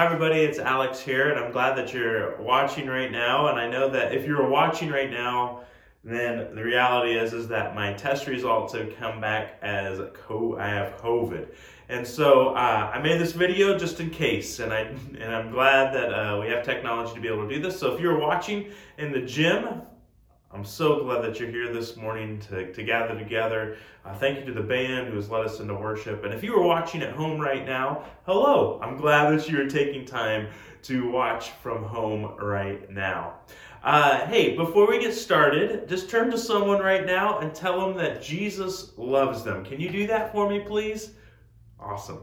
[0.00, 3.48] Hi, everybody, it's Alex here, and I'm glad that you're watching right now.
[3.48, 5.64] And I know that if you're watching right now,
[6.02, 10.68] then the reality is is that my test results have come back as co- I
[10.68, 11.48] have COVID,
[11.90, 14.80] and so uh, I made this video just in case, and I
[15.18, 17.78] and I'm glad that uh, we have technology to be able to do this.
[17.78, 19.82] So if you're watching in the gym,
[20.52, 23.76] I'm so glad that you're here this morning to, to gather together.
[24.04, 26.24] Uh, thank you to the band who has led us into worship.
[26.24, 28.80] And if you are watching at home right now, hello.
[28.82, 30.48] I'm glad that you are taking time
[30.82, 33.34] to watch from home right now.
[33.84, 37.96] Uh, hey, before we get started, just turn to someone right now and tell them
[37.98, 39.64] that Jesus loves them.
[39.64, 41.12] Can you do that for me, please?
[41.78, 42.22] Awesome.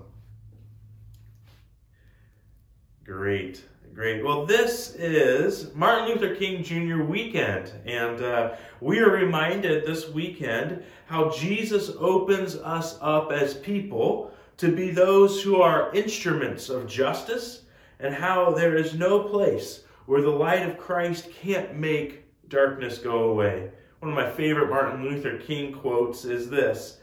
[3.06, 3.64] Great.
[3.98, 4.24] Great.
[4.24, 7.02] Well, this is Martin Luther King Jr.
[7.02, 14.32] weekend, and uh, we are reminded this weekend how Jesus opens us up as people
[14.58, 17.64] to be those who are instruments of justice,
[18.00, 23.32] and how there is no place where the light of Christ can't make darkness go
[23.32, 23.72] away.
[24.02, 27.00] One of my favorite Martin Luther King quotes is this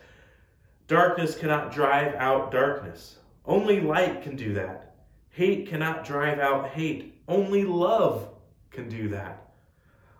[0.86, 4.93] Darkness cannot drive out darkness, only light can do that.
[5.34, 7.20] Hate cannot drive out hate.
[7.26, 8.28] Only love
[8.70, 9.50] can do that.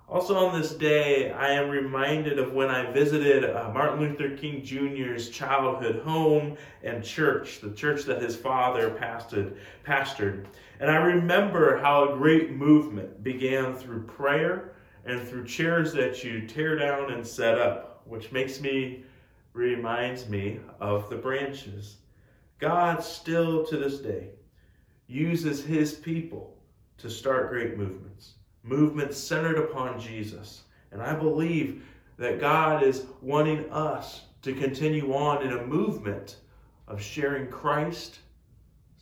[0.09, 4.65] Also, on this day, I am reminded of when I visited uh, Martin Luther King
[4.65, 9.57] Jr.'s childhood home and church, the church that his father pastored.
[9.87, 10.47] pastored.
[10.81, 14.73] And I remember how a great movement began through prayer
[15.05, 19.05] and through chairs that you tear down and set up, which makes me,
[19.53, 21.99] reminds me of the branches.
[22.59, 24.31] God still to this day
[25.07, 26.57] uses his people
[26.99, 30.63] to start great movements, movements centered upon Jesus.
[30.93, 31.85] And I believe
[32.17, 36.37] that God is wanting us to continue on in a movement
[36.87, 38.19] of sharing Christ's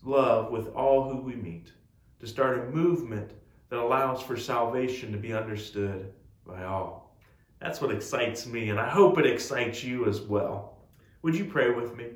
[0.02, 1.72] love with all who we meet,
[2.20, 3.32] to start a movement
[3.68, 6.12] that allows for salvation to be understood
[6.46, 7.16] by all.
[7.60, 10.78] That's what excites me, and I hope it excites you as well.
[11.22, 12.06] Would you pray with me?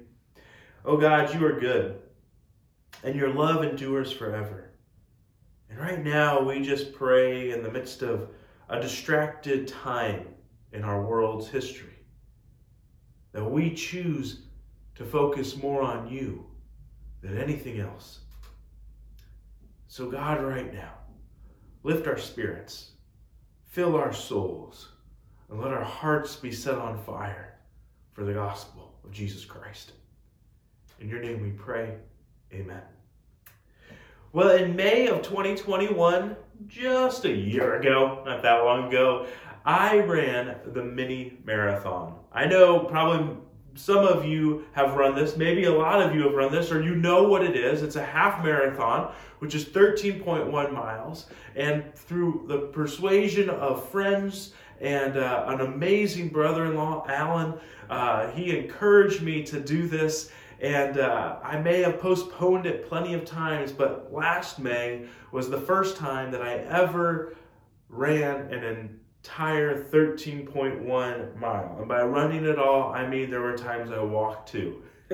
[0.85, 2.01] Oh God, you are good
[3.07, 4.73] and your love endures forever.
[5.71, 8.31] And right now, we just pray in the midst of
[8.69, 10.27] a distracted time
[10.73, 11.95] in our world's history
[13.31, 14.41] that we choose
[14.97, 16.47] to focus more on you
[17.23, 18.21] than anything else.
[19.87, 20.95] So, God, right now,
[21.85, 22.91] lift our spirits,
[23.67, 24.89] fill our souls,
[25.49, 27.57] and let our hearts be set on fire
[28.15, 29.93] for the gospel of Jesus Christ.
[30.99, 31.99] In your name we pray.
[32.53, 32.83] Amen.
[34.33, 36.37] Well, in May of 2021,
[36.67, 39.27] just a year ago, not that long ago,
[39.65, 42.15] I ran the mini marathon.
[42.33, 43.37] I know probably
[43.75, 46.83] some of you have run this, maybe a lot of you have run this, or
[46.83, 47.83] you know what it is.
[47.83, 51.27] It's a half marathon, which is 13.1 miles.
[51.55, 57.55] And through the persuasion of friends and uh, an amazing brother in law, Alan,
[57.91, 60.31] uh, he encouraged me to do this.
[60.61, 65.61] And uh, I may have postponed it plenty of times, but last May was the
[65.61, 67.35] first time that I ever
[67.89, 71.77] ran an entire 13.1 mile.
[71.79, 74.83] And by running it all, I mean there were times I walked too.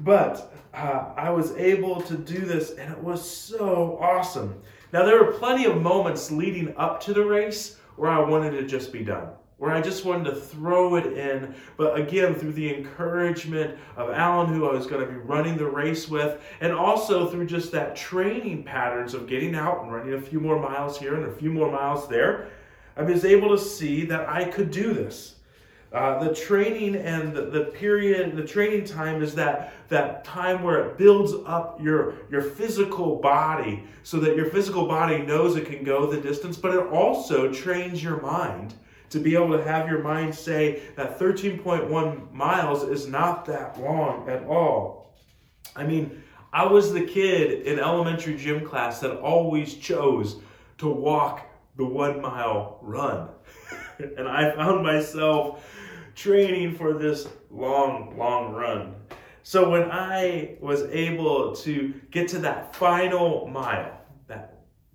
[0.00, 4.62] but uh, I was able to do this, and it was so awesome.
[4.92, 8.66] Now, there were plenty of moments leading up to the race where I wanted to
[8.66, 9.28] just be done
[9.58, 11.54] where I just wanted to throw it in.
[11.76, 15.66] But again, through the encouragement of Alan, who I was going to be running the
[15.66, 20.20] race with, and also through just that training patterns of getting out and running a
[20.20, 22.48] few more miles here and a few more miles there,
[22.96, 25.34] I was able to see that I could do this.
[25.90, 30.84] Uh, the training and the, the, period, the training time is that, that time where
[30.84, 35.82] it builds up your, your physical body so that your physical body knows it can
[35.82, 38.74] go the distance, but it also trains your mind
[39.10, 44.28] to be able to have your mind say that 13.1 miles is not that long
[44.28, 45.14] at all.
[45.74, 46.22] I mean,
[46.52, 50.40] I was the kid in elementary gym class that always chose
[50.78, 51.46] to walk
[51.76, 53.28] the one mile run.
[53.98, 55.64] and I found myself
[56.14, 58.94] training for this long, long run.
[59.42, 63.97] So when I was able to get to that final mile,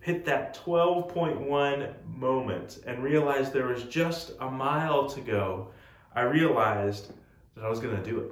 [0.03, 5.69] hit that 12.1 moment and realized there was just a mile to go,
[6.13, 7.13] I realized
[7.55, 8.31] that I was going to do it.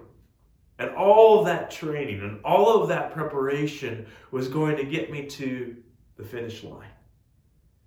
[0.80, 5.26] And all of that training and all of that preparation was going to get me
[5.28, 5.78] to
[6.18, 6.90] the finish line.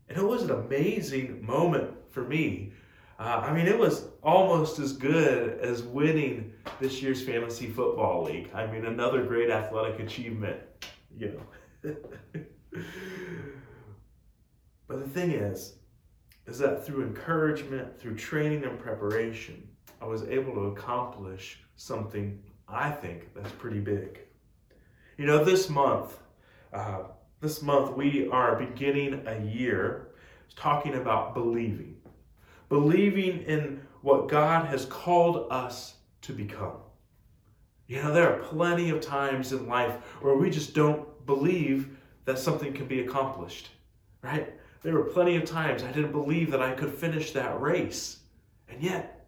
[0.08, 2.72] And it was an amazing moment for me.
[3.18, 8.48] Uh, I mean, it was almost as good as winning this year's fantasy football league.
[8.54, 10.60] I mean, another great athletic achievement,
[11.14, 11.38] you
[11.84, 11.94] know.
[14.86, 15.74] but the thing is,
[16.46, 19.66] is that through encouragement, through training and preparation,
[20.00, 24.20] I was able to accomplish something I think that's pretty big.
[25.16, 26.18] You know, this month,
[26.72, 27.04] uh,
[27.40, 30.08] this month we are beginning a year
[30.56, 31.96] talking about believing,
[32.68, 36.76] believing in what God has called us to become.
[37.86, 42.38] You know, there are plenty of times in life where we just don't believe that
[42.38, 43.68] something can be accomplished,
[44.22, 44.54] right?
[44.84, 48.18] There were plenty of times I didn't believe that I could finish that race.
[48.68, 49.26] And yet,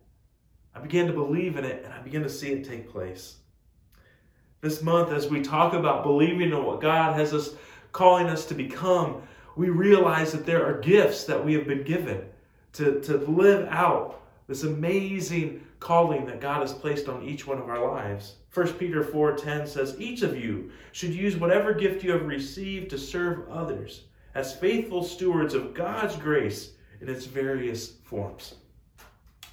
[0.75, 3.37] I began to believe in it and I began to see it take place.
[4.61, 7.55] This month, as we talk about believing in what God has us
[7.93, 9.23] calling us to become,
[9.57, 12.27] we realize that there are gifts that we have been given
[12.75, 17.71] to, to live out this amazing calling that God has placed on each one of
[17.71, 18.35] our lives.
[18.53, 22.99] 1 Peter 4:10 says, "Each of you should use whatever gift you have received to
[22.99, 24.03] serve others
[24.37, 28.57] as faithful stewards of God's grace in its various forms."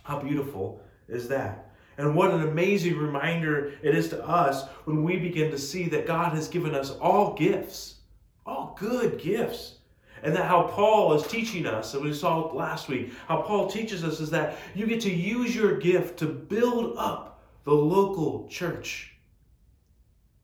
[0.03, 1.71] How beautiful is that?
[1.97, 6.05] And what an amazing reminder it is to us when we begin to see that
[6.05, 8.01] God has given us all gifts,
[8.45, 9.77] all good gifts.
[10.21, 14.03] And that how Paul is teaching us, and we saw last week, how Paul teaches
[14.03, 19.15] us is that you get to use your gift to build up the local church.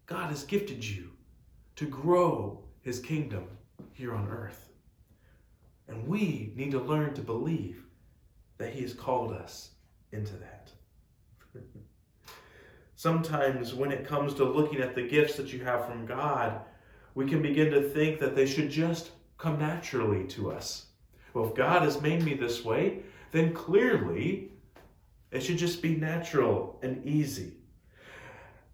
[0.06, 1.12] God has gifted you
[1.76, 3.48] to grow his kingdom
[3.94, 4.70] here on earth.
[5.88, 7.84] And we need to learn to believe
[8.58, 9.72] that he has called us
[10.12, 10.72] into that.
[12.96, 16.62] Sometimes, when it comes to looking at the gifts that you have from God,
[17.16, 20.88] we can begin to think that they should just come naturally to us.
[21.34, 24.52] Well, if God has made me this way, then clearly
[25.31, 27.54] it should just be natural and easy.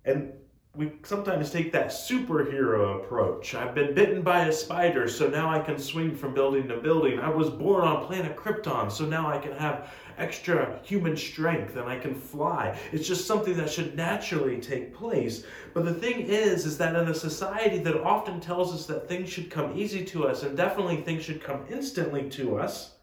[0.06, 0.34] And
[0.76, 3.56] we sometimes take that superhero approach.
[3.56, 7.20] I've been bitten by a spider, so now I can swing from building to building.
[7.20, 11.88] I was born on planet Krypton, so now I can have extra human strength and
[11.88, 12.78] I can fly.
[12.92, 15.46] It's just something that should naturally take place.
[15.74, 19.30] But the thing is, is that in a society that often tells us that things
[19.30, 22.96] should come easy to us and definitely things should come instantly to us,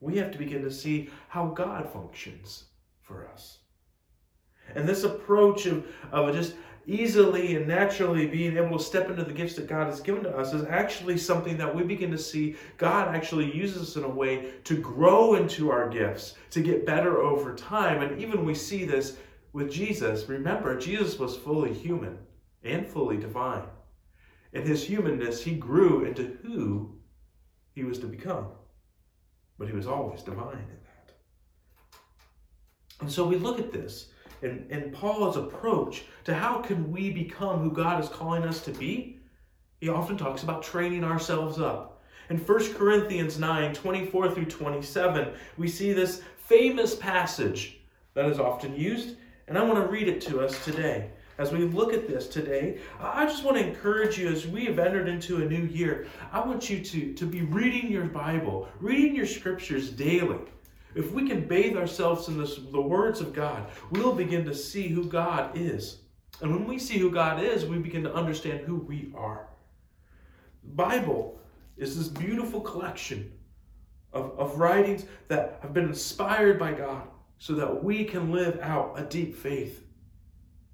[0.00, 2.64] we have to begin to see how God functions
[3.02, 3.61] for us.
[4.74, 6.54] And this approach of, of just
[6.86, 10.36] easily and naturally being able to step into the gifts that God has given to
[10.36, 14.08] us is actually something that we begin to see God actually uses us in a
[14.08, 18.02] way to grow into our gifts, to get better over time.
[18.02, 19.16] And even we see this
[19.52, 20.28] with Jesus.
[20.28, 22.18] Remember, Jesus was fully human
[22.64, 23.64] and fully divine.
[24.52, 26.94] In his humanness, he grew into who
[27.74, 28.48] he was to become.
[29.58, 31.14] But he was always divine in that.
[33.00, 34.08] And so we look at this
[34.42, 38.70] and, and Paul's approach to how can we become who God is calling us to
[38.70, 39.18] be,
[39.80, 42.02] he often talks about training ourselves up.
[42.30, 47.80] In 1 Corinthians 9 24 through 27, we see this famous passage
[48.14, 49.16] that is often used,
[49.48, 51.10] and I want to read it to us today.
[51.38, 54.78] As we look at this today, I just want to encourage you as we have
[54.78, 59.16] entered into a new year, I want you to, to be reading your Bible, reading
[59.16, 60.38] your scriptures daily.
[60.94, 64.88] If we can bathe ourselves in this, the words of God, we'll begin to see
[64.88, 65.98] who God is.
[66.40, 69.48] And when we see who God is, we begin to understand who we are.
[70.64, 71.38] The Bible
[71.76, 73.32] is this beautiful collection
[74.12, 77.08] of, of writings that have been inspired by God
[77.38, 79.84] so that we can live out a deep faith.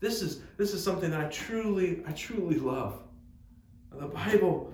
[0.00, 3.02] This is, this is something that I truly, I truly love.
[3.92, 4.72] The Bible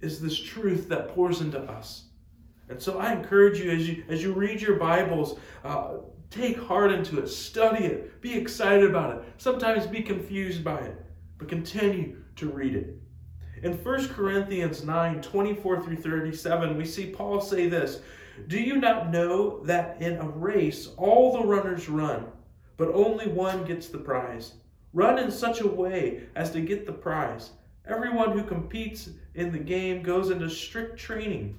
[0.00, 2.04] is this truth that pours into us.
[2.70, 5.96] And so I encourage you as you as you read your Bibles, uh,
[6.30, 9.24] take heart into it, study it, be excited about it.
[9.38, 11.04] Sometimes be confused by it,
[11.36, 12.96] but continue to read it.
[13.64, 18.02] In 1 Corinthians 9 24 through 37, we see Paul say this
[18.46, 22.26] Do you not know that in a race all the runners run,
[22.76, 24.54] but only one gets the prize?
[24.92, 27.50] Run in such a way as to get the prize.
[27.84, 31.58] Everyone who competes in the game goes into strict training.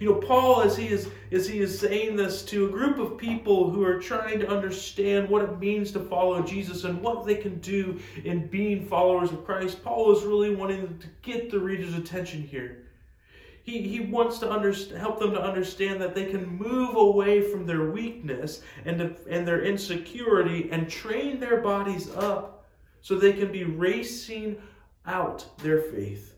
[0.00, 3.18] You know, Paul, as he is as he is saying this to a group of
[3.18, 7.34] people who are trying to understand what it means to follow Jesus and what they
[7.34, 11.94] can do in being followers of Christ, Paul is really wanting to get the reader's
[11.94, 12.86] attention here.
[13.62, 17.66] He, he wants to understand, help them to understand that they can move away from
[17.66, 22.64] their weakness and, to, and their insecurity and train their bodies up
[23.00, 24.56] so they can be racing
[25.04, 26.34] out their faith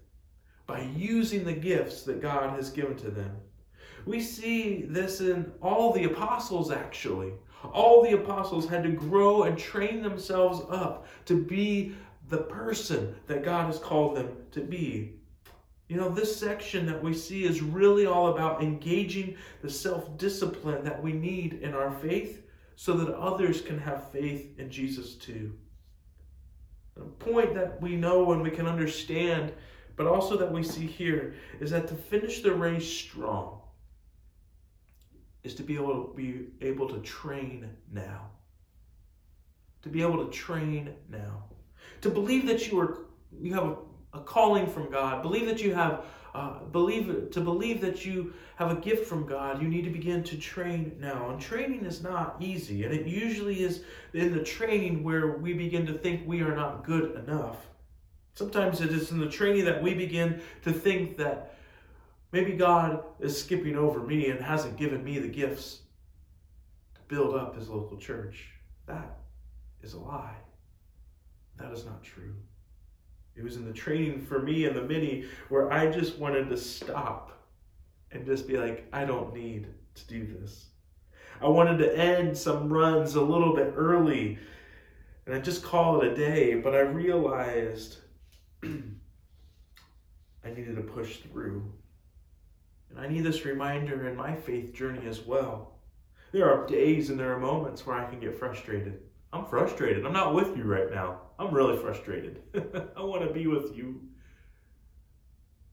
[0.66, 3.36] by using the gifts that God has given to them.
[4.08, 7.34] We see this in all the apostles, actually.
[7.74, 11.94] All the apostles had to grow and train themselves up to be
[12.30, 15.12] the person that God has called them to be.
[15.88, 20.84] You know, this section that we see is really all about engaging the self discipline
[20.84, 22.46] that we need in our faith
[22.76, 25.52] so that others can have faith in Jesus too.
[26.96, 29.52] The point that we know and we can understand,
[29.96, 33.60] but also that we see here, is that to finish the race strong
[35.48, 38.30] is to be able to be able to train now.
[39.82, 41.44] To be able to train now.
[42.02, 42.98] To believe that you are
[43.40, 43.78] you have
[44.12, 45.22] a calling from God.
[45.22, 49.62] Believe that you have, uh, believe to believe that you have a gift from God.
[49.62, 51.30] You need to begin to train now.
[51.30, 55.86] And training is not easy, and it usually is in the training where we begin
[55.86, 57.66] to think we are not good enough.
[58.34, 61.57] Sometimes it is in the training that we begin to think that
[62.32, 65.80] maybe God is skipping over me and hasn't given me the gifts
[66.94, 68.50] to build up His local church.
[68.86, 69.18] That
[69.82, 70.36] is a lie.
[71.58, 72.34] That is not true.
[73.36, 76.56] It was in the training for me and the mini where I just wanted to
[76.56, 77.38] stop
[78.10, 80.66] and just be like, I don't need to do this.
[81.40, 84.38] I wanted to end some runs a little bit early
[85.26, 87.98] and I just call it a day, but I realized
[88.64, 88.68] I
[90.46, 91.70] needed to push through.
[92.90, 95.78] And I need this reminder in my faith journey as well.
[96.32, 99.00] There are days and there are moments where I can get frustrated.
[99.32, 100.06] I'm frustrated.
[100.06, 101.20] I'm not with you right now.
[101.38, 102.42] I'm really frustrated.
[102.96, 104.00] I want to be with you.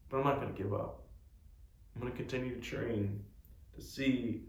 [0.09, 1.03] But I'm not going to give up.
[1.95, 3.23] I'm going to continue to train
[3.75, 4.43] to see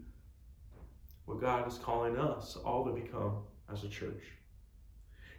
[1.25, 3.39] what God is calling us all to become
[3.71, 4.23] as a church.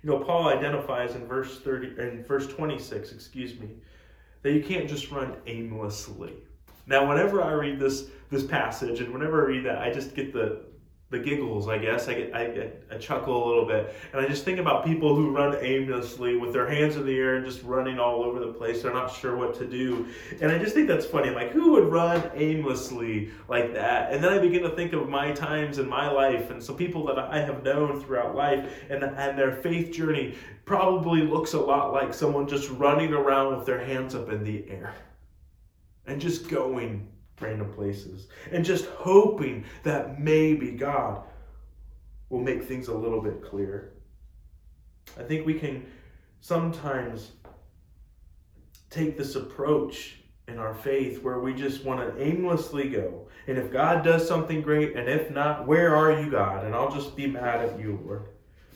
[0.02, 3.68] You know, Paul identifies in verse 30 in verse 26, excuse me,
[4.42, 6.35] that you can't just run aimlessly.
[6.88, 10.33] Now, whenever I read this this passage and whenever I read that, I just get
[10.33, 10.62] the
[11.11, 12.07] the giggles, I guess.
[12.07, 15.16] I get, I get, I chuckle a little bit, and I just think about people
[15.16, 18.52] who run aimlessly with their hands in the air and just running all over the
[18.52, 18.83] place.
[18.83, 20.07] They're not sure what to do,
[20.42, 21.28] and I just think that's funny.
[21.28, 24.12] I'm like, who would run aimlessly like that?
[24.12, 27.07] And then I begin to think of my times in my life and some people
[27.07, 30.35] that I have known throughout life, and and their faith journey
[30.66, 34.68] probably looks a lot like someone just running around with their hands up in the
[34.68, 34.95] air
[36.08, 37.08] and just going
[37.40, 41.22] random places and just hoping that maybe God
[42.30, 43.92] will make things a little bit clearer.
[45.18, 45.86] I think we can
[46.40, 47.32] sometimes
[48.90, 53.28] take this approach in our faith where we just want to aimlessly go.
[53.46, 56.64] And if God does something great, and if not, where are you, God?
[56.64, 58.28] And I'll just be mad at you, Lord.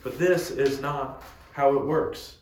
[0.03, 1.23] But this is not
[1.53, 2.37] how it works.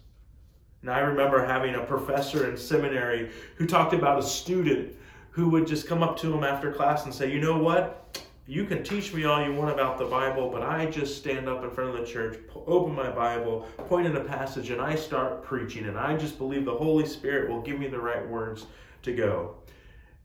[0.83, 4.97] And I remember having a professor in seminary who talked about a student
[5.31, 8.27] who would just come up to him after class and say, You know what?
[8.47, 11.63] You can teach me all you want about the Bible, but I just stand up
[11.63, 15.45] in front of the church, open my Bible, point in a passage, and I start
[15.45, 15.85] preaching.
[15.85, 18.67] And I just believe the Holy Spirit will give me the right words
[19.03, 19.55] to go.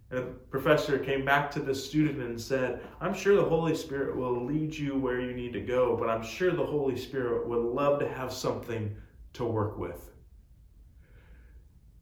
[0.09, 4.15] And the professor came back to the student and said, I'm sure the Holy Spirit
[4.15, 7.63] will lead you where you need to go, but I'm sure the Holy Spirit would
[7.63, 8.95] love to have something
[9.33, 10.14] to work with.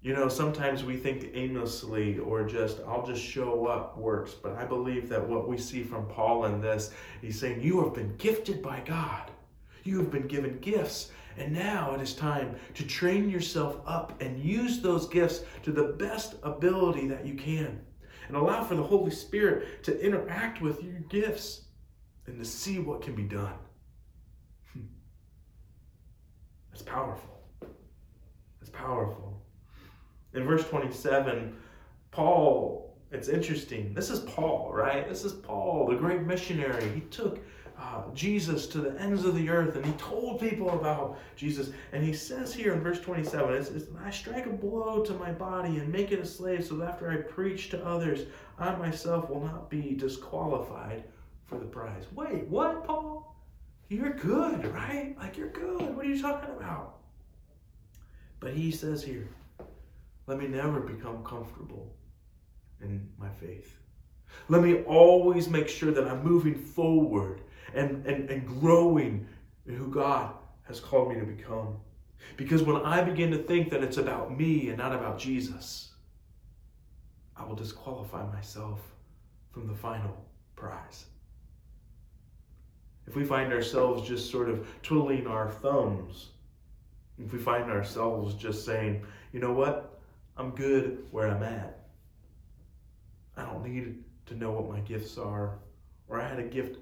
[0.04, 4.34] You know, sometimes we think aimlessly or just, I'll just show up works.
[4.34, 6.92] But I believe that what we see from Paul in this,
[7.22, 9.32] he's saying, You have been gifted by God.
[9.86, 11.12] You have been given gifts.
[11.38, 15.94] And now it is time to train yourself up and use those gifts to the
[15.94, 17.80] best ability that you can.
[18.28, 21.62] And allow for the Holy Spirit to interact with your gifts
[22.28, 23.54] and to see what can be done.
[24.74, 24.82] Hmm.
[26.72, 27.42] That's powerful.
[28.60, 29.43] That's powerful.
[30.34, 31.56] In verse 27,
[32.12, 33.94] Paul, it's interesting.
[33.94, 35.08] This is Paul, right?
[35.08, 36.90] This is Paul, the great missionary.
[36.90, 37.40] He took
[37.80, 41.72] uh, Jesus to the ends of the earth and he told people about Jesus.
[41.92, 45.32] And he says here in verse 27, it's, it's, I strike a blow to my
[45.32, 48.22] body and make it a slave so that after I preach to others,
[48.58, 51.04] I myself will not be disqualified
[51.46, 52.06] for the prize.
[52.16, 53.36] Wait, what, Paul?
[53.90, 55.16] You're good, right?
[55.20, 55.96] Like you're good.
[55.96, 56.98] What are you talking about?
[58.40, 59.28] But he says here,
[60.28, 61.96] let me never become comfortable
[62.82, 63.78] in my faith.
[64.50, 67.42] Let me always make sure that I'm moving forward
[67.74, 69.28] and, and, and growing
[69.66, 71.78] in who God has called me to become.
[72.38, 75.94] Because when I begin to think that it's about me and not about Jesus,
[77.36, 78.80] I will disqualify myself
[79.52, 80.26] from the final
[80.56, 81.06] prize.
[83.06, 86.30] If we find ourselves just sort of twiddling our thumbs,
[87.18, 89.93] if we find ourselves just saying, you know what,
[90.36, 91.80] I'm good where I'm at.
[93.38, 95.60] I don't need to know what my gifts are,
[96.08, 96.78] or I had a gift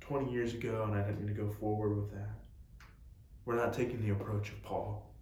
[0.00, 2.30] 20 years ago and I didn't need to go forward with that.
[3.44, 5.14] We're not taking the approach of Paul.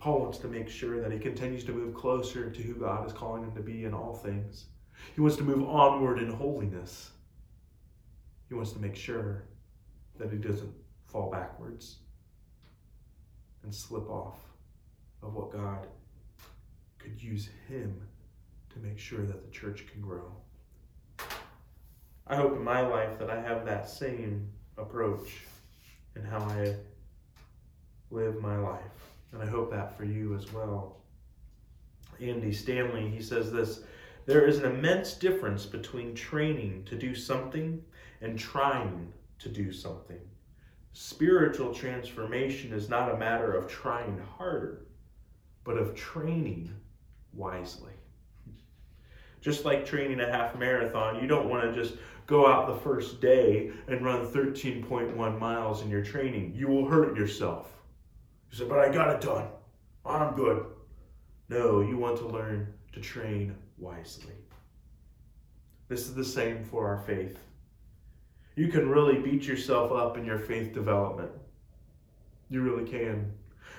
[0.00, 3.12] Paul wants to make sure that he continues to move closer to who God is
[3.12, 4.66] calling him to be in all things.
[5.14, 7.10] He wants to move onward in holiness.
[8.48, 9.44] He wants to make sure
[10.18, 10.72] that he doesn't
[11.06, 11.98] fall backwards
[13.62, 14.49] and slip off
[15.22, 15.86] of what God
[16.98, 18.00] could use him
[18.72, 20.32] to make sure that the church can grow.
[22.26, 24.48] I hope in my life that I have that same
[24.78, 25.42] approach
[26.14, 26.74] in how I
[28.10, 28.80] live my life.
[29.32, 30.96] And I hope that for you as well.
[32.20, 33.82] Andy Stanley, he says this
[34.26, 37.82] there is an immense difference between training to do something
[38.20, 40.20] and trying to do something.
[40.92, 44.86] Spiritual transformation is not a matter of trying harder,
[45.64, 46.74] but of training
[47.32, 47.92] wisely.
[49.40, 53.20] Just like training a half marathon, you don't want to just go out the first
[53.20, 56.52] day and run 13.1 miles in your training.
[56.54, 57.72] You will hurt yourself.
[58.50, 59.48] You say, but I got it done.
[60.04, 60.66] I'm good.
[61.48, 64.34] No, you want to learn to train wisely.
[65.88, 67.38] This is the same for our faith.
[68.54, 71.30] You can really beat yourself up in your faith development.
[72.48, 73.32] You really can.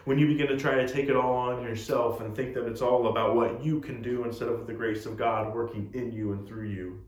[0.06, 2.82] When you begin to try to take it all on yourself and think that it's
[2.82, 6.34] all about what you can do instead of the grace of God working in you
[6.34, 7.02] and through you.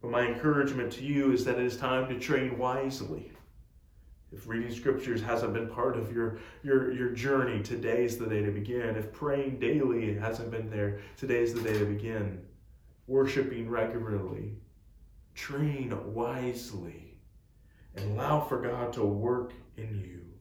[0.00, 3.32] But my encouragement to you is that it is time to train wisely.
[4.32, 8.42] If reading scriptures hasn't been part of your, your, your journey, today is the day
[8.42, 8.96] to begin.
[8.96, 12.40] If praying daily hasn't been there, today is the day to begin.
[13.06, 14.54] Worshiping regularly.
[15.34, 17.18] Train wisely.
[17.94, 20.31] And allow for God to work in you.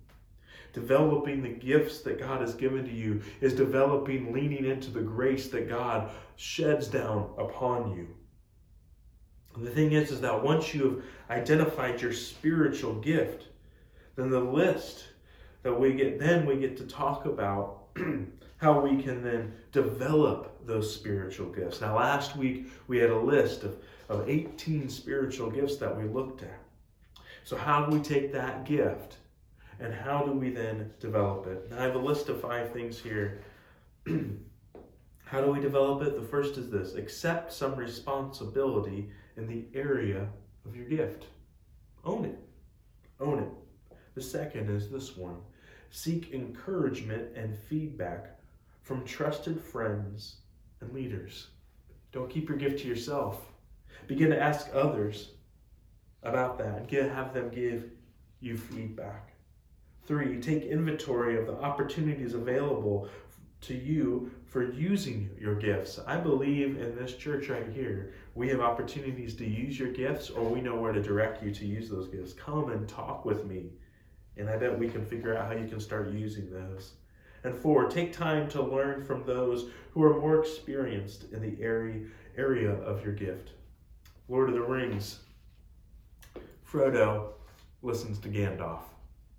[0.74, 5.50] Developing the gifts that God has given to you is developing, leaning into the grace
[5.50, 8.08] that God sheds down upon you.
[9.56, 13.48] And the thing is, is that once you have identified your spiritual gift,
[14.16, 15.06] then the list
[15.64, 17.84] that we get, then we get to talk about
[18.58, 21.82] how we can then develop those spiritual gifts.
[21.82, 26.44] Now, last week we had a list of, of 18 spiritual gifts that we looked
[26.44, 26.60] at.
[27.44, 29.18] So, how do we take that gift
[29.82, 31.70] and how do we then develop it?
[31.72, 33.42] Now, I have a list of five things here.
[35.26, 36.16] how do we develop it?
[36.16, 40.28] The first is this accept some responsibility in the area
[40.66, 41.26] of your gift.
[42.06, 42.40] Own it.
[43.20, 43.98] Own it.
[44.14, 45.38] The second is this one
[45.90, 48.40] seek encouragement and feedback
[48.84, 50.38] from trusted friends
[50.80, 51.48] and leaders.
[52.12, 53.42] Don't keep your gift to yourself.
[54.08, 55.32] Begin to ask others
[56.24, 57.92] about that and get, have them give
[58.40, 59.31] you feedback.
[60.08, 63.08] Three, take inventory of the opportunities available
[63.62, 66.00] to you for using your gifts.
[66.08, 70.44] I believe in this church right here, we have opportunities to use your gifts or
[70.44, 72.34] we know where to direct you to use those gifts.
[72.34, 73.70] Come and talk with me.
[74.38, 76.94] And I bet we can figure out how you can start using those.
[77.44, 82.06] And four, take time to learn from those who are more experienced in the area,
[82.38, 83.52] area of your gift.
[84.28, 85.20] Lord of the Rings,
[86.70, 87.34] Frodo
[87.82, 88.82] listens to Gandalf,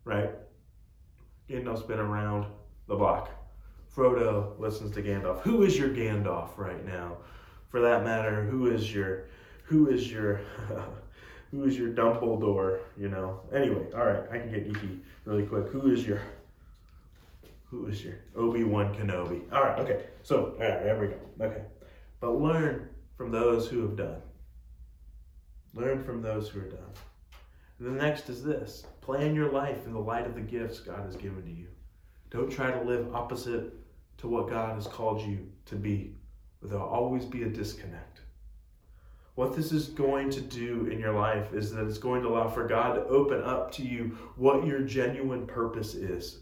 [0.05, 0.31] right?
[1.49, 2.47] Gandalf's been around
[2.87, 3.31] the block.
[3.95, 5.41] Frodo listens to Gandalf.
[5.43, 7.19] Who is your Gandalf right now?
[7.71, 9.25] For that matter, who is your
[9.65, 10.41] who is your
[11.51, 12.81] who is your Dumbledore?
[12.97, 13.41] You know.
[13.53, 15.69] Anyway, all right, I can get geeky really quick.
[15.69, 16.21] Who is your
[17.65, 19.43] who is your Obi Wan Kenobi?
[19.53, 20.05] All right, okay.
[20.23, 21.47] So, all right, there we go.
[21.47, 21.63] Okay,
[22.21, 24.21] but learn from those who have done.
[25.75, 26.93] Learn from those who are done.
[27.83, 31.05] And the next is this: plan your life in the light of the gifts God
[31.05, 31.67] has given to you.
[32.31, 33.75] Don't try to live opposite
[34.19, 36.15] to what God has called you to be.
[36.63, 38.21] There'll always be a disconnect.
[39.35, 42.49] What this is going to do in your life is that it's going to allow
[42.49, 46.39] for God to open up to you what your genuine purpose is.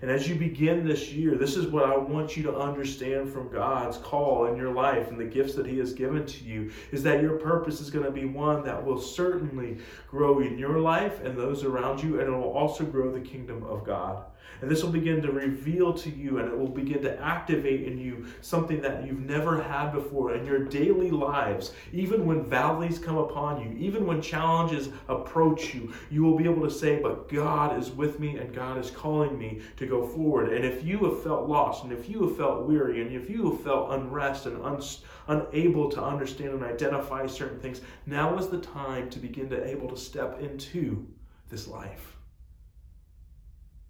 [0.00, 3.52] And as you begin this year, this is what I want you to understand from
[3.52, 7.02] God's call in your life and the gifts that He has given to you is
[7.04, 11.22] that your purpose is going to be one that will certainly grow in your life
[11.22, 14.24] and those around you, and it will also grow the kingdom of God.
[14.60, 17.98] And this will begin to reveal to you and it will begin to activate in
[17.98, 21.72] you something that you've never had before in your daily lives.
[21.92, 26.62] Even when valleys come upon you, even when challenges approach you, you will be able
[26.62, 30.52] to say, But God is with me and God is calling me to go forward.
[30.52, 33.50] And if you have felt lost and if you have felt weary and if you
[33.50, 34.82] have felt unrest and un-
[35.26, 39.88] unable to understand and identify certain things, now is the time to begin to able
[39.88, 41.06] to step into
[41.48, 42.16] this life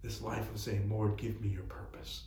[0.03, 2.23] this life of saying, Lord, give me your purpose.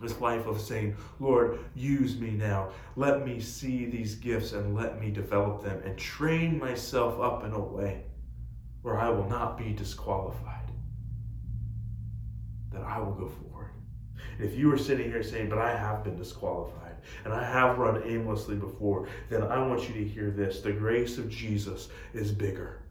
[0.00, 2.70] This life of saying, Lord, use me now.
[2.96, 7.52] Let me see these gifts and let me develop them and train myself up in
[7.52, 8.04] a way
[8.82, 10.70] where I will not be disqualified,
[12.72, 13.72] that I will go forward.
[14.38, 18.02] If you are sitting here saying, but I have been disqualified and I have run
[18.04, 20.60] aimlessly before, then I want you to hear this.
[20.60, 22.82] The grace of Jesus is bigger.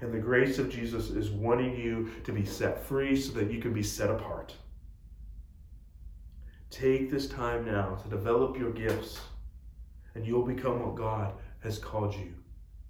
[0.00, 3.60] And the grace of Jesus is wanting you to be set free so that you
[3.60, 4.54] can be set apart.
[6.70, 9.20] Take this time now to develop your gifts,
[10.14, 12.34] and you'll become what God has called you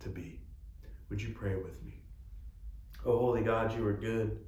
[0.01, 0.41] to be.
[1.09, 2.03] Would you pray with me?
[3.07, 4.39] Oh, holy God, you are good,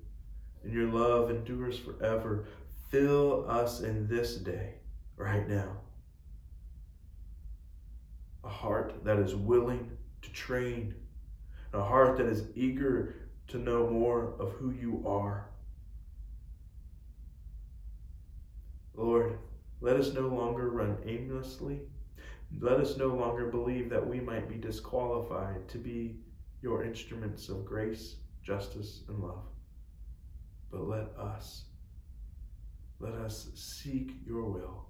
[0.62, 2.46] and your love endures forever.
[2.90, 4.74] Fill us in this day,
[5.16, 5.76] right now.
[8.44, 9.90] A heart that is willing
[10.22, 10.94] to train
[11.72, 13.14] a heart that is eager
[13.48, 15.48] to know more of who you are.
[18.94, 19.38] Lord,
[19.80, 21.80] let us no longer run aimlessly.
[22.58, 26.16] Let us no longer believe that we might be disqualified to be
[26.60, 29.44] your instruments of grace, justice, and love.
[30.70, 31.64] But let us,
[32.98, 34.86] let us seek your will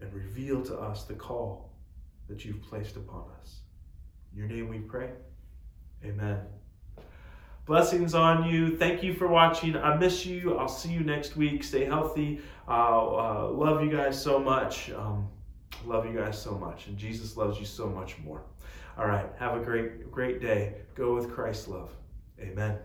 [0.00, 1.72] and reveal to us the call
[2.28, 3.60] that you've placed upon us.
[4.36, 5.08] In your name we pray.
[6.04, 6.40] Amen.
[7.64, 8.76] Blessings on you.
[8.76, 9.76] Thank you for watching.
[9.76, 10.58] I miss you.
[10.58, 11.64] I'll see you next week.
[11.64, 12.40] Stay healthy.
[12.68, 14.90] Uh, love you guys so much.
[14.90, 15.28] Um,
[15.86, 16.86] love you guys so much.
[16.86, 18.42] And Jesus loves you so much more.
[18.98, 19.26] All right.
[19.38, 20.74] Have a great, great day.
[20.94, 21.90] Go with Christ's love.
[22.38, 22.78] Amen.